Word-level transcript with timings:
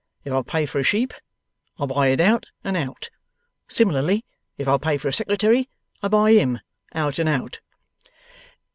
If 0.23 0.33
I 0.33 0.41
pay 0.41 0.65
for 0.65 0.79
a 0.79 0.83
sheep, 0.83 1.13
I 1.77 1.85
buy 1.85 2.07
it 2.07 2.19
out 2.19 2.47
and 2.63 2.75
out. 2.75 3.11
Similarly, 3.67 4.25
if 4.57 4.67
I 4.67 4.77
pay 4.79 4.97
for 4.97 5.09
a 5.09 5.13
secretary, 5.13 5.69
I 6.01 6.07
buy 6.07 6.31
HIM 6.31 6.59
out 6.95 7.19
and 7.19 7.29
out. 7.29 7.61